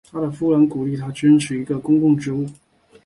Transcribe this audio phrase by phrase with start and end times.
[0.11, 2.43] 他的夫人鼓励他去争取一份公共职务。